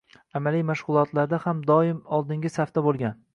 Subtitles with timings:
[0.37, 3.15] Amaliy mashg`ulotlarda ham doim oldingi safda bo`lgan